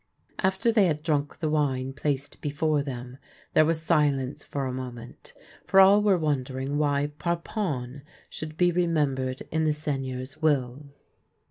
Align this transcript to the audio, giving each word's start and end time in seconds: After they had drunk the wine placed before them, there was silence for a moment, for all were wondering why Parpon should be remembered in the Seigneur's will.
After 0.39 0.71
they 0.71 0.87
had 0.87 1.03
drunk 1.03 1.37
the 1.37 1.47
wine 1.51 1.93
placed 1.93 2.41
before 2.41 2.81
them, 2.81 3.19
there 3.53 3.65
was 3.65 3.83
silence 3.83 4.43
for 4.43 4.65
a 4.65 4.73
moment, 4.73 5.31
for 5.67 5.79
all 5.79 6.01
were 6.01 6.17
wondering 6.17 6.79
why 6.79 7.11
Parpon 7.19 8.01
should 8.27 8.57
be 8.57 8.71
remembered 8.71 9.43
in 9.51 9.63
the 9.63 9.73
Seigneur's 9.73 10.37
will. 10.41 10.87